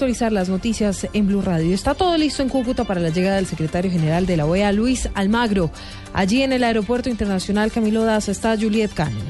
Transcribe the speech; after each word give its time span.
actualizar 0.00 0.32
las 0.32 0.48
noticias 0.48 1.06
en 1.12 1.26
Blue 1.26 1.42
Radio. 1.42 1.74
Está 1.74 1.94
todo 1.94 2.16
listo 2.16 2.42
en 2.42 2.48
Cúcuta 2.48 2.84
para 2.84 3.00
la 3.00 3.10
llegada 3.10 3.36
del 3.36 3.44
secretario 3.44 3.90
general 3.90 4.24
de 4.24 4.38
la 4.38 4.46
OEA, 4.46 4.72
Luis 4.72 5.10
Almagro. 5.12 5.70
Allí 6.14 6.40
en 6.40 6.54
el 6.54 6.64
Aeropuerto 6.64 7.10
Internacional 7.10 7.70
Camilo 7.70 8.02
Daza 8.02 8.32
está 8.32 8.56
Juliet 8.56 8.94
Cano. 8.94 9.20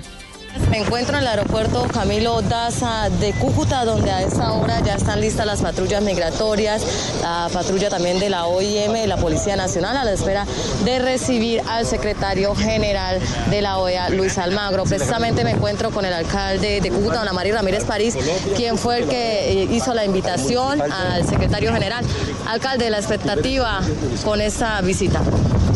Me 0.70 0.78
encuentro 0.78 1.16
en 1.16 1.22
el 1.22 1.28
aeropuerto 1.28 1.86
Camilo 1.92 2.42
Daza 2.42 3.08
de 3.08 3.32
Cúcuta, 3.32 3.84
donde 3.84 4.10
a 4.10 4.22
esta 4.22 4.52
hora 4.52 4.80
ya 4.80 4.94
están 4.94 5.20
listas 5.20 5.46
las 5.46 5.60
patrullas 5.60 6.02
migratorias, 6.02 6.82
la 7.22 7.48
patrulla 7.52 7.88
también 7.88 8.18
de 8.18 8.30
la 8.30 8.46
OIM 8.46 8.96
y 8.96 9.06
la 9.06 9.16
Policía 9.16 9.54
Nacional 9.56 9.96
a 9.96 10.04
la 10.04 10.12
espera 10.12 10.46
de 10.84 10.98
recibir 10.98 11.62
al 11.68 11.86
secretario 11.86 12.54
general 12.54 13.20
de 13.50 13.62
la 13.62 13.78
OEA, 13.78 14.10
Luis 14.10 14.38
Almagro. 14.38 14.84
Precisamente 14.84 15.44
me 15.44 15.52
encuentro 15.52 15.90
con 15.90 16.04
el 16.04 16.12
alcalde 16.12 16.80
de 16.80 16.90
Cúcuta, 16.90 17.18
don 17.18 17.28
Amari 17.28 17.52
Ramírez 17.52 17.84
París, 17.84 18.16
quien 18.56 18.76
fue 18.76 18.98
el 18.98 19.08
que 19.08 19.52
eh, 19.52 19.68
hizo 19.70 19.94
la 19.94 20.04
invitación 20.04 20.80
al 20.80 21.26
secretario 21.28 21.72
general. 21.72 22.04
Alcalde, 22.48 22.90
la 22.90 22.98
expectativa 22.98 23.80
con 24.24 24.40
esta 24.40 24.80
visita. 24.80 25.20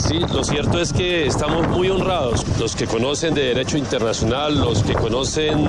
Sí, 0.06 0.18
lo 0.32 0.44
cierto 0.44 0.80
es 0.80 0.92
que 0.92 1.26
estamos 1.26 1.66
muy 1.68 1.88
honrados, 1.88 2.44
los 2.58 2.76
que 2.76 2.86
conocen 2.86 3.34
de 3.34 3.42
derecho 3.42 3.78
internacional, 3.78 4.60
los 4.60 4.82
que 4.82 4.92
conocen 4.92 5.66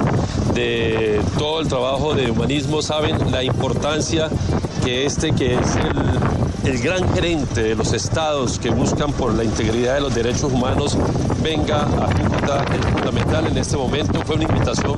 de 0.54 1.22
todo 1.38 1.62
el 1.62 1.68
trabajo 1.68 2.14
de 2.14 2.32
humanismo 2.32 2.82
saben 2.82 3.32
la 3.32 3.44
importancia 3.44 4.30
que 4.84 5.06
este, 5.06 5.32
que 5.32 5.56
es 5.56 5.76
el, 5.78 6.70
el 6.70 6.82
gran 6.82 7.14
gerente 7.14 7.64
de 7.64 7.76
los 7.76 7.94
estados 7.94 8.60
que 8.60 8.70
buscan 8.70 9.14
por 9.14 9.34
la 9.34 9.44
integridad 9.44 9.96
de 9.96 10.02
los 10.02 10.14
derechos 10.14 10.52
humanos, 10.52 10.98
venga 11.42 11.84
a 11.84 12.14
Cúcuta. 12.14 12.66
Es 12.78 12.86
fundamental 12.92 13.48
en 13.48 13.58
este 13.58 13.78
momento. 13.78 14.22
Fue 14.26 14.36
una 14.36 14.46
invitación 14.46 14.98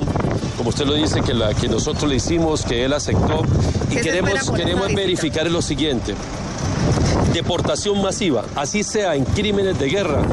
como 0.57 0.69
usted 0.69 0.85
lo 0.85 0.95
dice, 0.95 1.21
que, 1.21 1.33
la, 1.33 1.53
que 1.53 1.67
nosotros 1.67 2.09
le 2.09 2.15
hicimos, 2.15 2.63
que 2.63 2.83
él 2.83 2.93
aceptó, 2.93 3.43
y 3.91 3.97
queremos, 3.97 4.49
queremos 4.51 4.93
verificar 4.93 5.49
lo 5.49 5.61
siguiente. 5.61 6.15
Deportación 7.33 8.01
masiva, 8.01 8.45
así 8.55 8.83
sea 8.83 9.15
en 9.15 9.23
crímenes 9.25 9.77
de 9.77 9.89
guerra, 9.89 10.23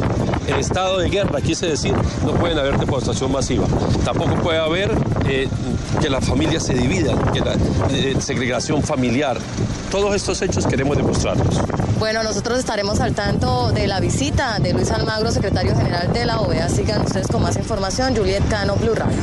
en 0.46 0.56
estado 0.56 0.98
de 0.98 1.08
guerra, 1.08 1.40
quise 1.40 1.66
decir, 1.66 1.94
no 2.24 2.32
pueden 2.34 2.58
haber 2.58 2.78
deportación 2.78 3.32
masiva. 3.32 3.66
Tampoco 4.04 4.34
puede 4.36 4.58
haber 4.58 4.90
eh, 5.26 5.48
que 6.00 6.10
las 6.10 6.24
familias 6.24 6.64
se 6.64 6.74
dividan, 6.74 7.18
que 7.32 7.40
la 7.40 7.54
eh, 7.90 8.16
segregación 8.20 8.82
familiar. 8.82 9.38
Todos 9.90 10.14
estos 10.14 10.40
hechos 10.42 10.66
queremos 10.66 10.96
demostrarlos. 10.96 11.60
Bueno, 11.98 12.22
nosotros 12.22 12.58
estaremos 12.58 13.00
al 13.00 13.14
tanto 13.14 13.70
de 13.72 13.86
la 13.86 14.00
visita 14.00 14.58
de 14.58 14.72
Luis 14.72 14.90
Almagro, 14.90 15.30
secretario 15.30 15.74
general 15.76 16.12
de 16.12 16.26
la 16.26 16.40
OEA. 16.40 16.68
Sigan 16.68 17.02
ustedes 17.02 17.28
con 17.28 17.42
más 17.42 17.56
información. 17.56 18.14
Juliet 18.14 18.46
Cano, 18.48 18.76
Blue 18.76 18.94
Radio. 18.94 19.16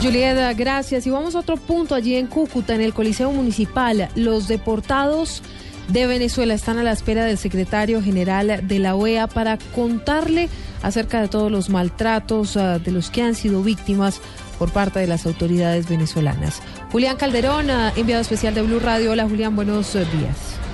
Julieta, 0.00 0.52
gracias. 0.54 1.06
Y 1.06 1.10
vamos 1.10 1.34
a 1.34 1.40
otro 1.40 1.56
punto 1.56 1.94
allí 1.94 2.14
en 2.14 2.26
Cúcuta, 2.26 2.74
en 2.74 2.80
el 2.80 2.94
Coliseo 2.94 3.32
Municipal. 3.32 4.08
Los 4.14 4.46
deportados 4.48 5.42
de 5.88 6.06
Venezuela 6.06 6.54
están 6.54 6.78
a 6.78 6.82
la 6.82 6.92
espera 6.92 7.24
del 7.24 7.38
secretario 7.38 8.02
general 8.02 8.66
de 8.66 8.78
la 8.78 8.94
OEA 8.94 9.26
para 9.26 9.58
contarle 9.74 10.48
acerca 10.82 11.20
de 11.20 11.28
todos 11.28 11.50
los 11.50 11.70
maltratos 11.70 12.56
uh, 12.56 12.80
de 12.82 12.90
los 12.90 13.10
que 13.10 13.22
han 13.22 13.34
sido 13.34 13.62
víctimas 13.62 14.20
por 14.58 14.72
parte 14.72 14.98
de 14.98 15.06
las 15.06 15.26
autoridades 15.26 15.88
venezolanas. 15.88 16.60
Julián 16.92 17.16
Calderón, 17.16 17.70
uh, 17.70 17.92
enviado 17.96 18.22
especial 18.22 18.54
de 18.54 18.62
Blue 18.62 18.80
Radio. 18.80 19.12
Hola 19.12 19.28
Julián, 19.28 19.54
buenos 19.54 19.94
uh, 19.94 19.98
días. 19.98 20.65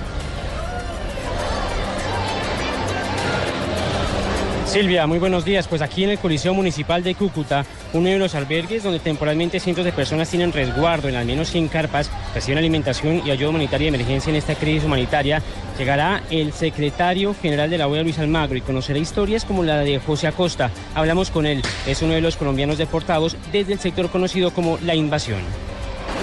Silvia, 4.73 5.05
muy 5.05 5.19
buenos 5.19 5.45
días. 5.45 5.67
Pues 5.67 5.83
aquí 5.83 6.03
en 6.03 6.09
el 6.09 6.17
Coliseo 6.17 6.51
Municipal 6.55 7.03
de 7.03 7.13
Cúcuta, 7.13 7.63
uno 7.93 8.09
de 8.09 8.17
los 8.17 8.33
albergues 8.33 8.81
donde 8.81 8.97
temporalmente 8.97 9.59
cientos 9.59 9.85
de 9.85 9.91
personas 9.91 10.31
tienen 10.31 10.51
resguardo 10.51 11.07
en 11.07 11.15
al 11.15 11.27
menos 11.27 11.51
100 11.51 11.67
carpas, 11.67 12.09
reciben 12.33 12.57
alimentación 12.57 13.21
y 13.23 13.29
ayuda 13.29 13.49
humanitaria 13.49 13.91
de 13.91 13.95
emergencia 13.95 14.31
en 14.31 14.35
esta 14.37 14.55
crisis 14.55 14.83
humanitaria, 14.83 15.43
llegará 15.77 16.23
el 16.31 16.53
secretario 16.53 17.35
general 17.39 17.69
de 17.69 17.77
la 17.77 17.87
OEA, 17.87 18.01
Luis 18.01 18.17
Almagro, 18.17 18.57
y 18.57 18.61
conocerá 18.61 18.97
historias 18.97 19.45
como 19.45 19.61
la 19.61 19.77
de 19.77 19.99
José 19.99 20.25
Acosta. 20.25 20.71
Hablamos 20.95 21.29
con 21.29 21.45
él, 21.45 21.61
es 21.85 22.01
uno 22.01 22.13
de 22.13 22.21
los 22.21 22.35
colombianos 22.35 22.79
deportados 22.79 23.37
desde 23.51 23.73
el 23.73 23.79
sector 23.79 24.09
conocido 24.09 24.49
como 24.55 24.79
La 24.81 24.95
Invasión. 24.95 25.41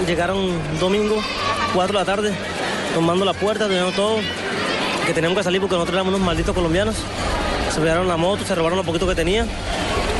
Llegaron 0.09 0.50
domingo, 0.81 1.22
4 1.72 1.93
de 1.93 2.05
la 2.05 2.05
tarde, 2.05 2.33
tomando 2.94 3.25
la 3.25 3.33
puerta, 3.33 3.69
teniendo 3.69 3.93
todo, 3.93 4.16
que 5.06 5.15
teníamos 5.15 5.39
que 5.39 5.44
salir 5.44 5.60
porque 5.60 5.77
nosotros 5.77 5.94
éramos 5.94 6.15
unos 6.15 6.27
malditos 6.27 6.53
colombianos 6.53 6.97
se 7.70 7.81
llevaron 7.81 8.08
la 8.08 8.16
moto, 8.16 8.44
se 8.44 8.54
robaron 8.54 8.78
lo 8.78 8.84
poquito 8.84 9.06
que 9.06 9.14
tenía. 9.14 9.47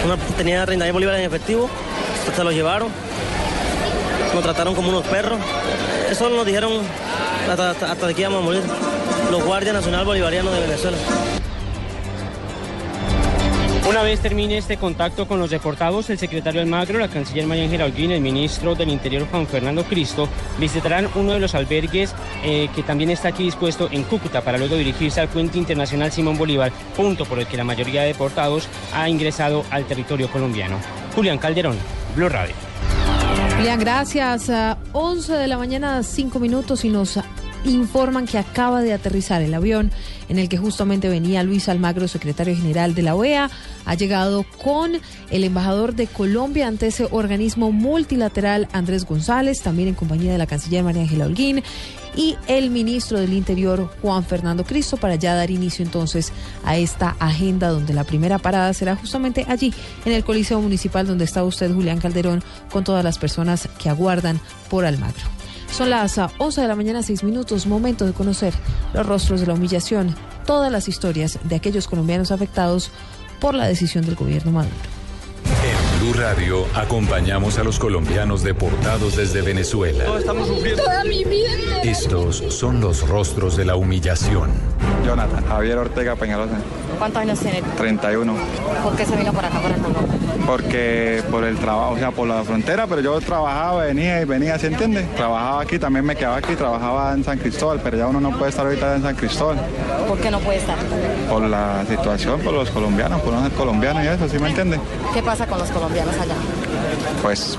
Una 0.05 0.17
tenía 0.37 0.65
30 0.65 0.91
bolívares 0.93 1.21
en 1.21 1.27
efectivo, 1.27 1.69
se 2.35 2.45
los 2.45 2.55
llevaron. 2.55 2.89
Nos 4.35 4.43
trataron 4.43 4.75
como 4.75 4.91
unos 4.91 5.05
perros. 5.07 5.39
Eso 6.11 6.29
nos 6.29 6.47
dijeron 6.47 6.73
hasta, 7.51 7.71
hasta, 7.71 7.93
hasta 7.93 8.15
que 8.15 8.21
íbamos 8.21 8.43
a 8.43 8.45
morir. 8.45 8.63
Los 9.31 9.45
guardias 9.45 9.75
nacional 9.75 10.05
bolivarianos 10.05 10.53
de 10.53 10.61
Venezuela. 10.61 10.97
Una 13.91 14.03
vez 14.03 14.21
termine 14.21 14.57
este 14.57 14.77
contacto 14.77 15.27
con 15.27 15.41
los 15.41 15.51
deportados, 15.51 16.11
el 16.11 16.19
secretario 16.19 16.61
Almagro, 16.61 17.01
la 17.01 17.09
canciller 17.09 17.45
María 17.49 17.65
Ángela 17.65 17.87
Holguín, 17.87 18.13
el 18.13 18.21
ministro 18.21 18.77
del 18.77 18.89
Interior 18.89 19.27
Juan 19.29 19.49
Fernando 19.49 19.83
Cristo 19.83 20.29
visitarán 20.61 21.09
uno 21.17 21.33
de 21.33 21.41
los 21.41 21.57
albergues 21.57 22.15
eh, 22.45 22.69
que 22.73 22.85
también 22.85 23.11
está 23.11 23.31
aquí 23.31 23.43
dispuesto 23.43 23.89
en 23.91 24.05
Cúcuta 24.05 24.43
para 24.43 24.59
luego 24.59 24.77
dirigirse 24.77 25.21
al 25.21 25.27
puente 25.27 25.59
internacional 25.59 26.13
Simón 26.13 26.39
Bolívar, 26.39 26.71
punto 26.97 27.25
por 27.25 27.41
el 27.41 27.49
que 27.49 27.57
la 27.57 27.65
mayoría 27.65 28.03
de 28.03 28.09
deportados 28.09 28.69
ha 28.95 29.09
ingresado 29.09 29.65
al 29.71 29.85
territorio 29.87 30.31
colombiano. 30.31 30.79
Julián 31.17 31.39
Calderón, 31.39 31.77
Blue 32.15 32.29
Radio. 32.29 32.55
Julián, 33.57 33.81
gracias. 33.81 34.49
Uh, 34.49 34.77
11 34.93 35.33
de 35.33 35.49
la 35.49 35.59
mañana, 35.59 36.05
5 36.05 36.39
minutos 36.39 36.85
y 36.85 36.91
nos 36.91 37.19
informan 37.65 38.27
que 38.27 38.39
acaba 38.39 38.83
de 38.83 38.93
aterrizar 38.93 39.43
el 39.43 39.55
avión 39.55 39.91
en 40.29 40.39
el 40.39 40.49
que 40.49 40.57
justamente 40.57 41.09
venía 41.09 41.43
Luis 41.43 41.69
Almagro, 41.69 42.09
secretario 42.09 42.57
general 42.57 42.95
de 42.95 43.03
la 43.03 43.15
OEA. 43.15 43.51
Ha 43.85 43.95
llegado 43.95 44.45
con 44.63 44.93
el 45.31 45.45
embajador 45.45 45.95
de 45.95 46.07
Colombia 46.07 46.69
ante 46.69 46.89
ese 46.89 47.09
organismo 47.11 47.73
multilateral, 47.73 48.69
Andrés 48.73 49.05
González, 49.05 49.61
también 49.63 49.89
en 49.89 49.95
compañía 49.95 50.33
de 50.33 50.39
la 50.39 50.47
canciller 50.47 50.85
María 50.85 51.03
Ángela 51.03 51.27
Holguín 51.27 51.63
y 52.17 52.37
el 52.47 52.71
ministro 52.71 53.19
del 53.19 53.33
Interior, 53.33 53.91
Juan 54.03 54.25
Fernando 54.25 54.65
Cristo, 54.65 54.97
para 54.97 55.15
ya 55.15 55.35
dar 55.35 55.51
inicio 55.51 55.85
entonces 55.85 56.33
a 56.65 56.77
esta 56.77 57.17
agenda 57.19 57.69
donde 57.69 57.95
la 57.95 58.05
primera 58.05 58.39
parada 58.39 58.73
será 58.75 58.97
justamente 58.97 59.47
allí, 59.49 59.73
en 60.05 60.13
el 60.13 60.25
Coliseo 60.25 60.61
Municipal, 60.61 61.07
donde 61.07 61.25
está 61.25 61.45
usted, 61.45 61.73
Julián 61.73 62.01
Calderón, 62.01 62.43
con 62.71 62.85
todas 62.85 63.05
las 63.05 63.19
personas 63.19 63.69
que 63.79 63.89
aguardan 63.89 64.41
por 64.69 64.85
Almagro. 64.85 65.40
Son 65.73 65.89
las 65.89 66.19
11 66.39 66.61
de 66.61 66.69
la 66.69 66.77
mañana, 66.77 67.03
6 67.03 67.25
minutos, 67.25 67.67
momento 67.67 68.05
de 68.05 68.13
conocer 68.13 68.53
los 68.93 69.07
rostros 69.07 69.41
de 69.41 69.47
la 69.47 69.55
humillación, 69.55 70.15
todas 70.45 70.71
las 70.71 70.89
historias 70.89 71.39
de 71.45 71.57
aquellos 71.57 71.89
colombianos 71.89 72.33
afectados 72.33 72.91
por 73.41 73.55
la 73.55 73.67
decisión 73.67 74.05
del 74.05 74.17
gobierno 74.17 74.53
Maduro. 74.53 75.00
Blue 76.01 76.15
Radio 76.15 76.65
acompañamos 76.75 77.59
a 77.59 77.63
los 77.63 77.79
colombianos 77.79 78.43
deportados 78.43 79.17
desde 79.17 79.43
Venezuela. 79.43 80.05
estamos 80.19 80.49
sufriendo. 80.49 80.83
Toda 80.83 81.05
mi 81.05 81.25
vida. 81.25 81.83
Estos 81.83 82.43
son 82.49 82.81
los 82.81 83.07
rostros 83.07 83.55
de 83.59 83.67
la 83.67 83.77
humillación. 83.77 84.51
Jonathan 85.05 85.45
Javier 85.47 85.77
Ortega 85.77 86.17
Peñalosa. 86.17 86.57
¿Cuántos 86.99 87.21
años 87.21 87.39
tiene? 87.41 87.63
31. 87.77 88.35
¿Por 88.83 88.97
qué 88.97 89.05
se 89.05 89.15
vino 89.15 89.33
por 89.33 89.45
acá, 89.45 89.61
por 89.61 89.73
Colombia? 89.73 90.19
Porque 90.47 91.23
por 91.31 91.45
el 91.45 91.59
trabajo, 91.59 91.93
o 91.93 91.99
sea, 91.99 92.11
por 92.11 92.27
la 92.27 92.43
frontera, 92.45 92.87
pero 92.87 93.03
yo 93.03 93.21
trabajaba, 93.21 93.85
venía 93.85 94.23
y 94.23 94.25
venía, 94.25 94.59
¿se 94.59 94.69
entiende? 94.69 95.03
Trabajaba 95.17 95.63
aquí, 95.63 95.79
también 95.79 96.05
me 96.05 96.17
quedaba 96.17 96.37
aquí, 96.37 96.55
trabajaba 96.55 97.13
en 97.13 97.25
San 97.25 97.39
Cristóbal, 97.39 97.81
pero 97.83 97.99
ya 97.99 98.07
uno 98.07 98.21
no 98.21 98.37
puede 98.37 98.51
estar 98.51 98.65
ahorita 98.65 98.97
en 98.97 99.03
San 99.03 99.17
Cristóbal. 99.17 99.59
¿Por 100.09 100.19
qué 100.19 100.31
no 100.31 100.41
puede 100.41 100.59
estar? 100.59 100.77
Por 101.29 101.43
la 101.43 101.85
situación, 101.87 102.41
por 102.41 102.55
los 102.55 102.71
colombianos, 102.71 103.21
por 103.21 103.33
no 103.33 103.43
ser 103.43 103.53
colombiano 103.53 104.03
y 104.03 104.09
eso, 104.09 104.29
¿sí 104.29 104.39
me 104.39 104.49
entiende? 104.49 104.81
¿Qué 105.15 105.23
pasa 105.23 105.47
con 105.47 105.59
los 105.59 105.71
colombianos 105.71 105.90
allá? 105.99 106.35
Pues 107.23 107.59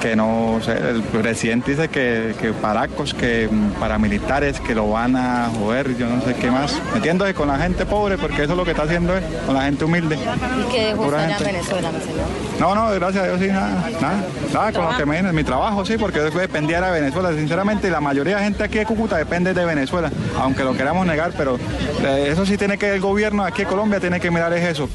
que 0.00 0.16
no 0.16 0.58
sé, 0.64 0.72
el 0.72 1.02
presidente 1.02 1.70
dice 1.72 1.88
que, 1.88 2.34
que 2.40 2.52
paracos, 2.52 3.14
que 3.14 3.48
paramilitares, 3.78 4.58
que 4.60 4.74
lo 4.74 4.90
van 4.90 5.14
a 5.14 5.48
joder, 5.56 5.96
yo 5.96 6.08
no 6.08 6.20
sé 6.22 6.34
qué 6.34 6.50
más. 6.50 6.74
Metiéndose 6.94 7.34
con 7.34 7.48
la 7.48 7.58
gente 7.58 7.86
pobre, 7.86 8.18
porque 8.18 8.42
eso 8.42 8.52
es 8.52 8.58
lo 8.58 8.64
que 8.64 8.72
está 8.72 8.82
haciendo 8.82 9.16
él, 9.16 9.22
con 9.46 9.54
la 9.54 9.62
gente 9.62 9.84
humilde. 9.84 10.16
¿Y 10.16 10.72
qué 10.72 10.86
dejó 10.86 11.04
allá 11.04 11.36
en 11.36 11.44
Venezuela, 11.44 11.92
mi 11.92 12.00
señor? 12.00 12.26
No, 12.58 12.74
no, 12.74 12.90
gracias 12.90 13.24
a 13.24 13.26
Dios 13.28 13.40
sí, 13.40 13.46
nada, 13.48 13.90
nada, 14.00 14.24
nada 14.52 14.72
con 14.72 14.84
lo 14.90 14.96
que 14.96 15.06
me 15.06 15.12
viene, 15.12 15.32
mi 15.32 15.44
trabajo 15.44 15.84
sí, 15.84 15.96
porque 15.96 16.20
después 16.20 16.42
dependía 16.42 16.80
de 16.80 16.90
Venezuela. 16.90 17.32
Sinceramente, 17.32 17.90
la 17.90 18.00
mayoría 18.00 18.38
de 18.38 18.44
gente 18.44 18.64
aquí 18.64 18.78
de 18.78 18.86
Cúcuta 18.86 19.16
depende 19.16 19.54
de 19.54 19.64
Venezuela, 19.64 20.10
aunque 20.38 20.64
lo 20.64 20.76
queramos 20.76 21.06
negar, 21.06 21.32
pero 21.36 21.58
eh, 22.04 22.28
eso 22.32 22.44
sí 22.44 22.56
tiene 22.56 22.76
que 22.76 22.94
el 22.94 23.00
gobierno 23.00 23.44
aquí 23.44 23.62
de 23.62 23.68
Colombia 23.68 24.00
tiene 24.00 24.18
que 24.18 24.30
mirar 24.30 24.52
es 24.52 24.64
eso. 24.64 24.88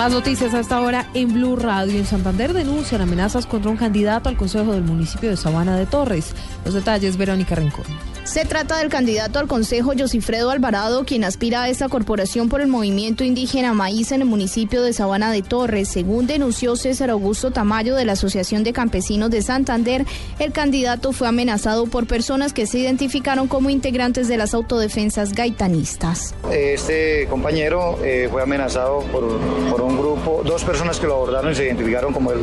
Más 0.00 0.12
noticias 0.12 0.54
a 0.54 0.60
esta 0.60 0.80
hora 0.80 1.10
en 1.12 1.30
Blue 1.34 1.56
Radio. 1.56 1.98
En 1.98 2.06
Santander 2.06 2.54
denuncian 2.54 3.02
amenazas 3.02 3.44
contra 3.44 3.70
un 3.70 3.76
candidato 3.76 4.30
al 4.30 4.36
Consejo 4.38 4.72
del 4.72 4.82
municipio 4.82 5.28
de 5.28 5.36
Sabana 5.36 5.76
de 5.76 5.84
Torres. 5.84 6.34
Los 6.64 6.72
detalles, 6.72 7.18
Verónica 7.18 7.54
Rincón. 7.54 7.84
Se 8.24 8.44
trata 8.44 8.78
del 8.78 8.90
candidato 8.90 9.38
al 9.38 9.48
Consejo 9.48 9.92
Josifredo 9.98 10.50
Alvarado, 10.50 11.04
quien 11.04 11.24
aspira 11.24 11.62
a 11.62 11.68
esta 11.68 11.88
corporación 11.88 12.48
por 12.48 12.60
el 12.60 12.68
movimiento 12.68 13.24
indígena 13.24 13.72
Maíz 13.72 14.12
en 14.12 14.20
el 14.20 14.28
municipio 14.28 14.82
de 14.82 14.92
Sabana 14.92 15.32
de 15.32 15.42
Torres. 15.42 15.88
Según 15.88 16.26
denunció 16.26 16.76
César 16.76 17.10
Augusto 17.10 17.50
Tamayo 17.50 17.96
de 17.96 18.04
la 18.04 18.12
Asociación 18.12 18.62
de 18.62 18.72
Campesinos 18.72 19.30
de 19.30 19.42
Santander, 19.42 20.04
el 20.38 20.52
candidato 20.52 21.12
fue 21.12 21.28
amenazado 21.28 21.86
por 21.86 22.06
personas 22.06 22.52
que 22.52 22.66
se 22.66 22.78
identificaron 22.78 23.48
como 23.48 23.70
integrantes 23.70 24.28
de 24.28 24.36
las 24.36 24.54
autodefensas 24.54 25.32
gaitanistas. 25.32 26.34
Este 26.52 27.26
compañero 27.28 27.98
eh, 28.04 28.28
fue 28.30 28.42
amenazado 28.42 29.00
por, 29.10 29.40
por, 29.70 29.80
un 29.80 29.98
grupo, 29.98 30.42
dos 30.44 30.62
personas 30.62 31.00
que 31.00 31.06
lo 31.06 31.14
abordaron 31.14 31.52
y 31.52 31.54
se 31.54 31.64
identificaron 31.64 32.12
como, 32.12 32.32
el, 32.32 32.40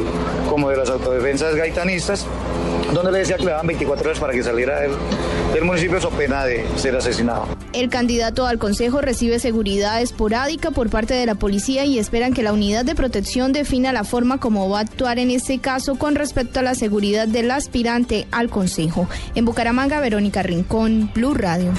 como 0.49 0.69
de 0.69 0.77
las 0.77 0.89
autodefensas 0.89 1.55
gaitanistas, 1.55 2.25
donde 2.93 3.11
le 3.11 3.19
decía 3.19 3.37
que 3.37 3.45
le 3.45 3.51
daban 3.51 3.67
24 3.67 4.09
horas 4.09 4.19
para 4.19 4.33
que 4.33 4.43
saliera 4.43 4.81
del, 4.81 4.91
del 5.53 5.66
municipio 5.67 5.87
municipio 5.87 6.01
so 6.01 6.09
pena 6.17 6.43
de 6.43 6.65
ser 6.77 6.95
asesinado. 6.95 7.47
El 7.73 7.89
candidato 7.89 8.47
al 8.47 8.57
Consejo 8.57 9.01
recibe 9.01 9.39
seguridad 9.39 10.01
esporádica 10.01 10.71
por 10.71 10.89
parte 10.89 11.13
de 11.13 11.25
la 11.25 11.35
policía 11.35 11.85
y 11.85 11.99
esperan 11.99 12.33
que 12.33 12.41
la 12.41 12.53
unidad 12.53 12.83
de 12.83 12.95
protección 12.95 13.53
defina 13.53 13.93
la 13.93 14.03
forma 14.03 14.39
como 14.39 14.69
va 14.69 14.79
a 14.79 14.81
actuar 14.81 15.19
en 15.19 15.29
este 15.29 15.59
caso 15.59 15.95
con 15.95 16.15
respecto 16.15 16.59
a 16.59 16.63
la 16.63 16.73
seguridad 16.73 17.27
del 17.27 17.51
aspirante 17.51 18.27
al 18.31 18.49
Consejo. 18.49 19.07
En 19.35 19.45
Bucaramanga, 19.45 19.99
Verónica 19.99 20.41
Rincón, 20.41 21.11
Blue 21.13 21.33
Radio. 21.35 21.71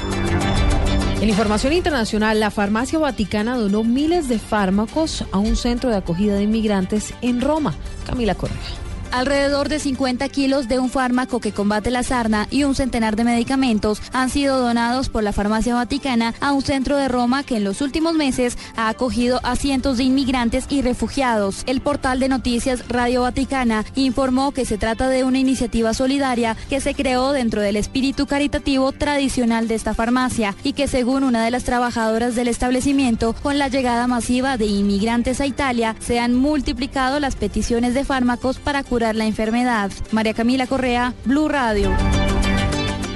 En 1.21 1.29
información 1.29 1.73
internacional, 1.73 2.39
la 2.39 2.53
farmacia 2.53 2.99
vaticana 3.01 3.57
donó 3.57 3.83
miles 3.83 4.29
de 4.29 4.39
fármacos 4.39 5.25
a 5.33 5.39
un 5.39 5.57
centro 5.57 5.91
de 5.91 5.97
acogida 5.97 6.37
de 6.37 6.45
inmigrantes 6.45 7.13
en 7.23 7.41
Roma. 7.41 7.75
Camila 8.07 8.37
Correa. 8.37 8.88
Alrededor 9.11 9.71
de 9.71 9.79
50 9.79 10.29
kilos 10.29 10.69
de 10.69 10.79
un 10.79 10.91
fármaco 10.91 11.41
que 11.41 11.53
combate 11.53 11.91
la 11.91 12.03
sarna 12.03 12.47
y 12.51 12.65
un 12.65 12.75
centenar 12.75 13.17
de 13.17 13.25
medicamentos 13.25 14.03
han 14.13 14.29
sido 14.29 14.61
donados 14.61 15.09
por 15.09 15.23
la 15.23 15.33
farmacia 15.33 15.75
vaticana 15.75 16.35
a 16.41 16.53
un 16.53 16.63
centro 16.63 16.97
de 16.97 17.09
Roma 17.09 17.43
que 17.43 17.57
en 17.57 17.65
los 17.65 17.81
últimos 17.81 18.15
meses 18.15 18.59
ha 18.77 18.89
acogido 18.91 19.41
a 19.45 19.57
cientos 19.57 19.97
de 19.97 20.05
inmigrantes 20.05 20.67
y 20.69 20.83
refugiados. 20.83 21.63
El 21.67 21.81
portal 21.81 22.21
de 22.21 22.29
noticias 22.29 22.87
Radio 22.89 23.23
Vaticana 23.23 23.85
informó 23.95 24.53
que 24.53 24.67
se 24.67 24.77
trata 24.77 25.09
de 25.09 25.25
una 25.25 25.39
iniciativa 25.39 25.95
solidaria 25.95 26.57
que 26.69 26.81
se 26.81 26.95
creó 26.95 27.33
dentro 27.33 27.63
del 27.63 27.77
espíritu 27.77 28.27
caritativo 28.27 28.93
tradicional 28.93 29.69
de 29.69 29.75
esta 29.75 29.95
farmacia 29.95 30.55
y 30.63 30.75
que 30.75 30.87
según 30.87 31.25
una 31.25 31.43
de 31.43 31.51
las 31.51 31.65
trabajadoras 31.65 32.35
del 32.35 32.49
establecimiento, 32.49 33.35
con 33.43 33.59
la 33.59 33.69
llegada 33.69 34.07
masiva 34.07 34.59
de 34.59 34.67
inmigrantes 34.67 35.41
a 35.41 35.47
Italia, 35.47 35.97
se 35.99 36.21
han 36.21 36.35
multiplicado 36.35 37.21
las 37.21 37.37
peticiones 37.37 37.95
de 37.95 38.05
fármacos 38.05 38.59
para 38.59 38.83
curar 38.83 38.98
la 38.99 39.27
enfermedad. 39.27 39.91
María 40.11 40.35
Camila 40.35 40.67
Correa, 40.67 41.15
Blue 41.25 41.49
Radio. 41.49 41.91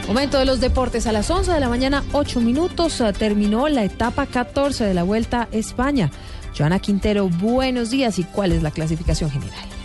Momento 0.07 0.39
de 0.39 0.45
los 0.45 0.61
deportes 0.61 1.07
a 1.07 1.13
las 1.13 1.31
11 1.31 1.53
de 1.53 1.61
la 1.61 1.69
mañana, 1.69 2.05
8 2.13 2.41
minutos. 2.41 3.01
Eh, 3.01 3.13
terminó 3.13 3.69
la 3.69 3.85
etapa 3.85 4.27
14 4.27 4.85
de 4.85 4.95
la 4.95 5.03
Vuelta 5.03 5.43
a 5.43 5.57
España. 5.57 6.11
Joana 6.57 6.79
Quintero, 6.79 7.29
buenos 7.29 7.91
días. 7.91 8.19
¿Y 8.19 8.25
cuál 8.25 8.53
es 8.53 8.63
la 8.63 8.71
clasificación 8.71 9.31
general? 9.31 9.82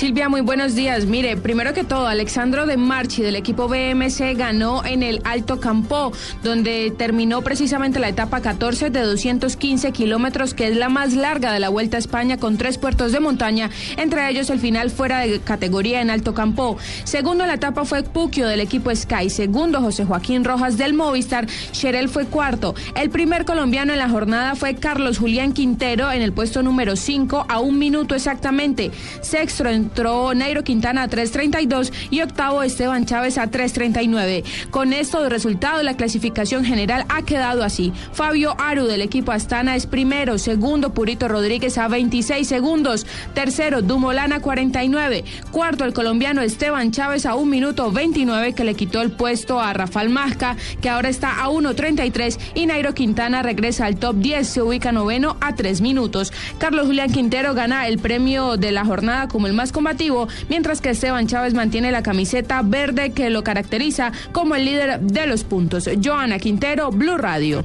Silvia, 0.00 0.30
muy 0.30 0.40
buenos 0.40 0.74
días. 0.74 1.04
Mire, 1.04 1.36
primero 1.36 1.74
que 1.74 1.84
todo, 1.84 2.06
Alexandro 2.06 2.64
de 2.64 2.78
Marchi 2.78 3.20
del 3.20 3.36
equipo 3.36 3.68
BMC 3.68 4.34
ganó 4.34 4.82
en 4.82 5.02
el 5.02 5.20
Alto 5.24 5.60
Campo, 5.60 6.10
donde 6.42 6.90
terminó 6.90 7.42
precisamente 7.42 7.98
la 7.98 8.08
etapa 8.08 8.40
14 8.40 8.88
de 8.88 9.02
215 9.02 9.92
kilómetros, 9.92 10.54
que 10.54 10.68
es 10.68 10.76
la 10.78 10.88
más 10.88 11.12
larga 11.12 11.52
de 11.52 11.60
la 11.60 11.68
Vuelta 11.68 11.98
a 11.98 12.00
España, 12.00 12.38
con 12.38 12.56
tres 12.56 12.78
puertos 12.78 13.12
de 13.12 13.20
montaña, 13.20 13.68
entre 13.98 14.26
ellos 14.30 14.48
el 14.48 14.58
final 14.58 14.88
fuera 14.88 15.18
de 15.18 15.38
categoría 15.40 16.00
en 16.00 16.08
Alto 16.08 16.32
Campo. 16.32 16.78
Segundo, 17.04 17.44
la 17.44 17.52
etapa 17.52 17.84
fue 17.84 18.02
Puquio 18.02 18.48
del 18.48 18.60
equipo 18.60 18.96
Sky. 18.96 19.28
Segundo, 19.28 19.82
José 19.82 20.06
Joaquín 20.06 20.44
Rojas 20.44 20.78
del 20.78 20.94
Movistar. 20.94 21.46
Sherel 21.74 22.08
fue 22.08 22.24
cuarto. 22.24 22.74
El 22.96 23.10
primer 23.10 23.44
colombiano 23.44 23.92
en 23.92 23.98
la 23.98 24.08
jornada 24.08 24.54
fue 24.54 24.76
Carlos 24.76 25.18
Julián 25.18 25.52
Quintero 25.52 26.10
en 26.10 26.22
el 26.22 26.32
puesto 26.32 26.62
número 26.62 26.96
5 26.96 27.44
a 27.46 27.60
un 27.60 27.78
minuto 27.78 28.14
exactamente. 28.14 28.92
Sexto 29.20 29.68
en 29.68 29.89
entró 29.90 30.32
Nairo 30.34 30.62
Quintana 30.62 31.02
a 31.02 31.08
3.32 31.08 31.92
y 32.10 32.22
octavo 32.22 32.62
Esteban 32.62 33.06
Chávez 33.06 33.38
a 33.38 33.50
3.39. 33.50 34.44
Con 34.70 34.92
esto 34.92 35.20
de 35.20 35.28
resultado, 35.28 35.82
la 35.82 35.96
clasificación 35.96 36.64
general 36.64 37.06
ha 37.08 37.22
quedado 37.22 37.64
así. 37.64 37.92
Fabio 38.12 38.54
Aru 38.58 38.84
del 38.84 39.02
equipo 39.02 39.32
Astana 39.32 39.74
es 39.74 39.86
primero, 39.86 40.38
segundo 40.38 40.94
Purito 40.94 41.26
Rodríguez 41.26 41.76
a 41.76 41.88
26 41.88 42.46
segundos, 42.46 43.04
tercero 43.34 43.82
Dumolana 43.82 44.40
49, 44.40 45.24
cuarto 45.50 45.84
el 45.84 45.92
colombiano 45.92 46.40
Esteban 46.40 46.92
Chávez 46.92 47.26
a 47.26 47.34
1 47.34 47.50
minuto 47.50 47.90
29 47.90 48.52
que 48.52 48.62
le 48.62 48.74
quitó 48.74 49.02
el 49.02 49.10
puesto 49.10 49.58
a 49.58 49.72
Rafael 49.72 50.08
Masca 50.08 50.56
que 50.80 50.88
ahora 50.88 51.08
está 51.08 51.42
a 51.42 51.48
1.33 51.48 52.38
y 52.54 52.66
Nairo 52.66 52.94
Quintana 52.94 53.42
regresa 53.42 53.86
al 53.86 53.96
top 53.96 54.16
10, 54.16 54.46
se 54.46 54.62
ubica 54.62 54.92
noveno 54.92 55.36
a 55.40 55.56
3 55.56 55.80
minutos. 55.80 56.32
Carlos 56.58 56.86
Julián 56.86 57.10
Quintero 57.10 57.54
gana 57.54 57.88
el 57.88 57.98
premio 57.98 58.56
de 58.56 58.70
la 58.70 58.84
jornada 58.84 59.26
como 59.26 59.48
el 59.48 59.52
más 59.52 59.72
combativo, 59.80 60.28
mientras 60.50 60.82
que 60.82 60.90
Esteban 60.90 61.26
Chávez 61.26 61.54
mantiene 61.54 61.90
la 61.90 62.02
camiseta 62.02 62.60
verde 62.62 63.12
que 63.12 63.30
lo 63.30 63.42
caracteriza 63.42 64.12
como 64.30 64.54
el 64.54 64.66
líder 64.66 65.00
de 65.00 65.26
los 65.26 65.42
puntos. 65.42 65.88
Joana 66.04 66.38
Quintero, 66.38 66.90
Blue 66.90 67.16
Radio. 67.16 67.64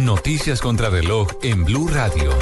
Noticias 0.00 0.60
contra 0.60 0.90
reloj 0.90 1.28
en 1.44 1.64
Blue 1.64 1.86
Radio. 1.86 2.32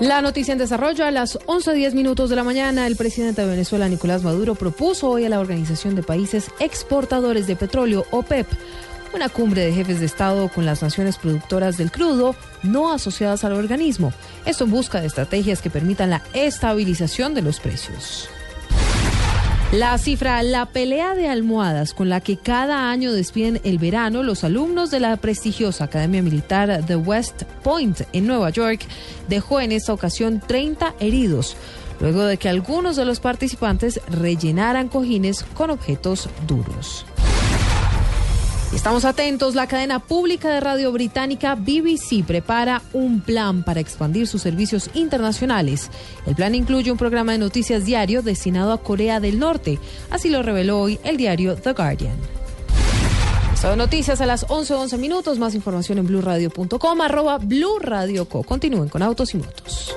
La 0.00 0.22
noticia 0.22 0.52
en 0.52 0.58
desarrollo 0.58 1.04
a 1.04 1.10
las 1.10 1.38
11.10 1.40 1.92
minutos 1.92 2.30
de 2.30 2.36
la 2.36 2.44
mañana, 2.44 2.86
el 2.86 2.96
presidente 2.96 3.42
de 3.42 3.48
Venezuela, 3.48 3.86
Nicolás 3.90 4.22
Maduro, 4.22 4.54
propuso 4.54 5.10
hoy 5.10 5.26
a 5.26 5.28
la 5.28 5.38
Organización 5.38 5.94
de 5.94 6.02
Países 6.02 6.50
Exportadores 6.60 7.46
de 7.46 7.56
Petróleo, 7.56 8.06
OPEP, 8.10 8.46
una 9.14 9.28
cumbre 9.28 9.64
de 9.64 9.72
jefes 9.72 10.00
de 10.00 10.06
Estado 10.06 10.48
con 10.48 10.64
las 10.64 10.82
naciones 10.82 11.18
productoras 11.18 11.76
del 11.76 11.90
crudo 11.90 12.34
no 12.62 12.92
asociadas 12.92 13.44
al 13.44 13.52
organismo. 13.52 14.12
Esto 14.44 14.64
en 14.64 14.70
busca 14.70 15.00
de 15.00 15.06
estrategias 15.06 15.62
que 15.62 15.70
permitan 15.70 16.10
la 16.10 16.22
estabilización 16.32 17.34
de 17.34 17.42
los 17.42 17.60
precios. 17.60 18.28
La 19.72 19.96
cifra, 19.98 20.42
la 20.42 20.66
pelea 20.66 21.14
de 21.14 21.28
almohadas 21.28 21.94
con 21.94 22.08
la 22.08 22.20
que 22.20 22.36
cada 22.36 22.90
año 22.90 23.12
despiden 23.12 23.60
el 23.62 23.78
verano 23.78 24.24
los 24.24 24.42
alumnos 24.42 24.90
de 24.90 24.98
la 24.98 25.16
prestigiosa 25.16 25.84
Academia 25.84 26.22
Militar 26.22 26.84
de 26.84 26.96
West 26.96 27.44
Point 27.62 28.00
en 28.12 28.26
Nueva 28.26 28.50
York, 28.50 28.80
dejó 29.28 29.60
en 29.60 29.70
esta 29.70 29.92
ocasión 29.92 30.42
30 30.44 30.96
heridos, 30.98 31.56
luego 32.00 32.24
de 32.24 32.36
que 32.36 32.48
algunos 32.48 32.96
de 32.96 33.04
los 33.04 33.20
participantes 33.20 34.00
rellenaran 34.08 34.88
cojines 34.88 35.44
con 35.54 35.70
objetos 35.70 36.28
duros. 36.48 37.06
Estamos 38.74 39.04
atentos. 39.04 39.56
La 39.56 39.66
cadena 39.66 39.98
pública 39.98 40.48
de 40.48 40.60
radio 40.60 40.92
británica 40.92 41.56
BBC 41.56 42.24
prepara 42.24 42.82
un 42.92 43.20
plan 43.20 43.64
para 43.64 43.80
expandir 43.80 44.28
sus 44.28 44.42
servicios 44.42 44.90
internacionales. 44.94 45.90
El 46.24 46.36
plan 46.36 46.54
incluye 46.54 46.92
un 46.92 46.98
programa 46.98 47.32
de 47.32 47.38
noticias 47.38 47.84
diario 47.84 48.22
destinado 48.22 48.72
a 48.72 48.78
Corea 48.78 49.18
del 49.18 49.40
Norte. 49.40 49.80
Así 50.10 50.30
lo 50.30 50.42
reveló 50.42 50.80
hoy 50.80 51.00
el 51.02 51.16
diario 51.16 51.56
The 51.56 51.72
Guardian. 51.72 52.16
Son 53.60 53.76
noticias 53.76 54.20
a 54.20 54.26
las 54.26 54.46
11:11 54.46 54.74
11 54.74 54.98
minutos. 54.98 55.38
Más 55.38 55.54
información 55.54 55.98
en 55.98 56.06
blurradio.com, 56.06 57.00
arroba. 57.00 57.40
Continúen 58.46 58.88
con 58.88 59.02
Autos 59.02 59.34
y 59.34 59.38
Motos. 59.38 59.94